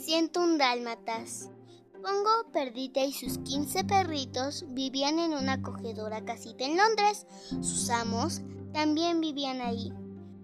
[0.00, 1.50] 101 dálmatas.
[1.92, 7.26] Pongo, Perdita y sus 15 perritos vivían en una acogedora casita en Londres.
[7.60, 8.40] Sus amos
[8.72, 9.92] también vivían ahí.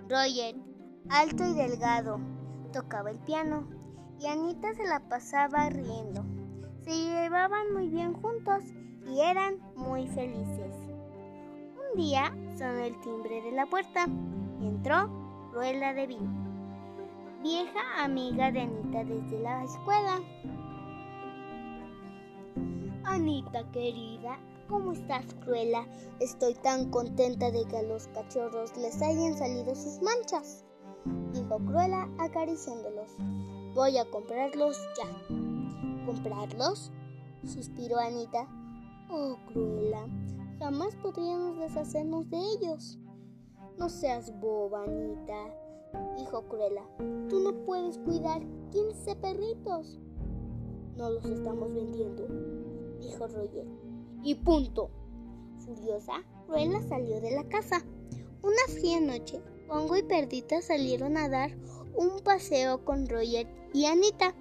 [0.08, 0.56] Roger,
[1.08, 2.20] alto y delgado,
[2.72, 3.66] tocaba el piano
[4.20, 6.22] y Anita se la pasaba riendo.
[6.82, 8.62] Se llevaban muy bien juntos
[9.08, 10.74] y eran muy felices.
[11.92, 14.06] Un día sonó el timbre de la puerta
[14.60, 15.06] y entró
[15.52, 16.45] Ruela de Vino,
[17.46, 20.20] vieja amiga de Anita desde la escuela.
[23.04, 25.86] Anita querida, ¿cómo estás, Cruela?
[26.18, 30.64] Estoy tan contenta de que a los cachorros les hayan salido sus manchas,
[31.32, 33.12] dijo Cruela acariciándolos.
[33.76, 36.04] Voy a comprarlos ya.
[36.04, 36.90] ¿Comprarlos?
[37.44, 38.48] suspiró Anita.
[39.08, 40.04] Oh, Cruela,
[40.58, 42.98] jamás podríamos deshacernos de ellos.
[43.78, 45.65] No seas boba, Anita,
[46.16, 46.82] dijo Cruella.
[47.28, 49.98] Tú no puedes cuidar 15 perritos.
[50.96, 52.26] No los estamos vendiendo,
[53.00, 53.66] dijo Roger.
[54.22, 54.90] Y punto.
[55.58, 57.84] Furiosa, Cruella salió de la casa.
[58.42, 61.50] Una fría noche, Pongo y Perdita salieron a dar
[61.96, 64.34] un paseo con Roger y Anita.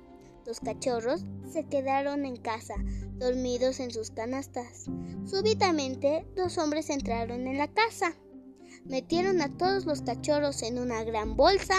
[0.45, 2.75] Los cachorros se quedaron en casa,
[3.17, 4.85] dormidos en sus canastas.
[5.25, 8.15] Súbitamente, dos hombres entraron en la casa.
[8.85, 11.73] Metieron a todos los cachorros en una gran bolsa,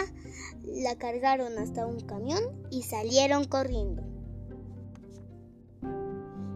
[0.64, 4.02] la cargaron hasta un camión y salieron corriendo.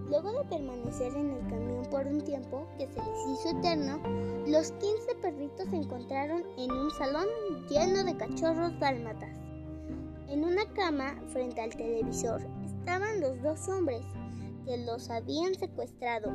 [0.09, 4.03] Luego de permanecer en el camión por un tiempo que se les hizo eterno,
[4.48, 7.27] los 15 perritos se encontraron en un salón
[7.69, 9.31] lleno de cachorros dálmatas.
[10.28, 14.05] En una cama frente al televisor estaban los dos hombres
[14.67, 16.33] que los habían secuestrado.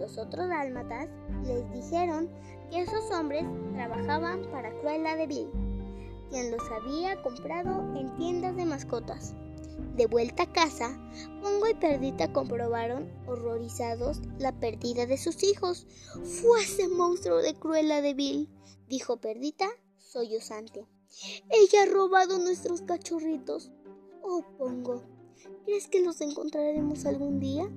[0.00, 1.10] Los otros dálmatas
[1.44, 2.30] les dijeron
[2.70, 5.50] que esos hombres trabajaban para Cruella de Vil,
[6.30, 9.34] quien los había comprado en tiendas de mascotas.
[9.96, 10.98] De vuelta a casa,
[11.42, 15.86] Pongo y Perdita comprobaron, horrorizados, la pérdida de sus hijos.
[16.40, 18.48] Fue ese monstruo de Cruella de Vil,
[18.88, 19.68] dijo Perdita,
[19.98, 20.86] sollozante.
[21.50, 23.70] Ella ha robado nuestros cachorritos.
[24.22, 25.02] Oh, Pongo,
[25.66, 27.70] ¿crees que los encontraremos algún día?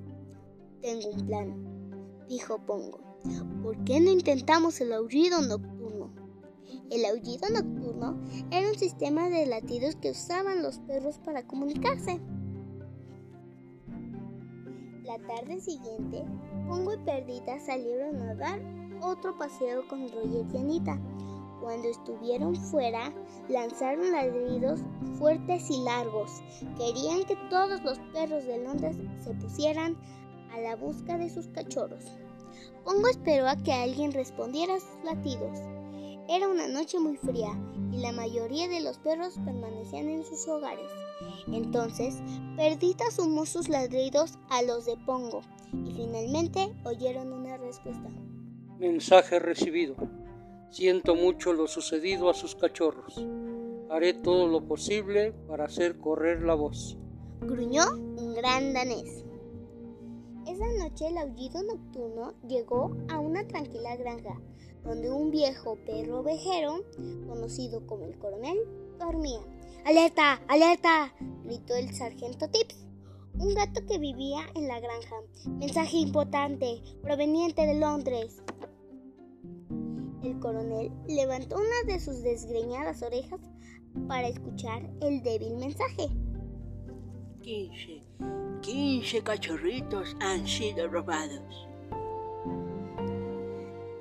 [0.81, 1.72] Tengo un plan,
[2.27, 2.99] dijo Pongo.
[3.61, 6.13] ¿Por qué no intentamos el aullido nocturno?
[6.89, 8.19] El aullido nocturno
[8.51, 12.19] era un sistema de latidos que usaban los perros para comunicarse.
[15.03, 16.25] La tarde siguiente,
[16.67, 18.61] Pongo y Perdita salieron a dar
[19.01, 20.99] otro paseo con Roger y Anita.
[21.61, 23.13] Cuando estuvieron fuera,
[23.47, 24.81] lanzaron ladridos
[25.17, 26.41] fuertes y largos.
[26.77, 29.95] Querían que todos los perros de Londres se pusieran
[30.53, 32.05] a la busca de sus cachorros.
[32.85, 35.59] Pongo esperó a que alguien respondiera a sus latidos.
[36.29, 37.51] Era una noche muy fría
[37.91, 40.89] y la mayoría de los perros permanecían en sus hogares.
[41.47, 42.21] Entonces,
[42.55, 45.41] Perdita sumó sus ladridos a los de Pongo
[45.85, 48.09] y finalmente oyeron una respuesta.
[48.79, 49.95] Mensaje recibido.
[50.69, 53.23] Siento mucho lo sucedido a sus cachorros.
[53.89, 56.97] Haré todo lo posible para hacer correr la voz.
[57.41, 59.22] Gruñó un gran danés.
[60.47, 64.41] Esa noche el aullido nocturno llegó a una tranquila granja,
[64.83, 66.83] donde un viejo perro ovejero,
[67.27, 68.57] conocido como el coronel,
[68.99, 69.39] dormía.
[69.85, 70.41] ¡Alerta!
[70.49, 71.13] ¡Alerta!
[71.43, 72.85] gritó el sargento Tips,
[73.39, 75.15] un gato que vivía en la granja.
[75.47, 78.43] Mensaje importante, proveniente de Londres.
[80.23, 83.39] El coronel levantó una de sus desgreñadas orejas
[84.07, 86.09] para escuchar el débil mensaje.
[87.41, 88.01] 15,
[88.63, 91.67] 15 cachorritos han sido robados.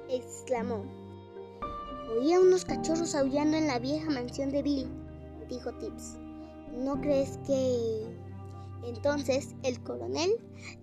[0.08, 0.84] exclamó.
[2.16, 4.88] Oía unos cachorros aullando en la vieja mansión de Bill,
[5.48, 6.16] dijo Tips.
[6.78, 8.06] ¿No crees que...
[8.84, 10.30] Entonces el coronel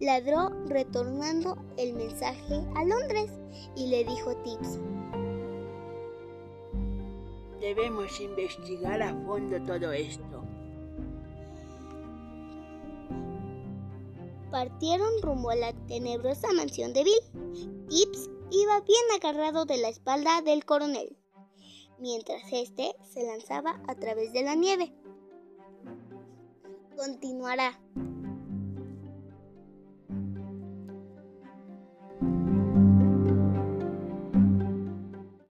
[0.02, 3.32] ladró retornando el mensaje a Londres
[3.78, 4.80] y le dijo Tips.
[7.62, 10.44] Debemos investigar a fondo todo esto.
[14.52, 17.88] Partieron rumbo a la tenebrosa mansión de Bill.
[17.88, 21.16] Tips iba bien agarrado de la espalda del coronel,
[22.00, 24.94] mientras éste se lanzaba a través de la nieve.
[26.98, 27.80] Continuará.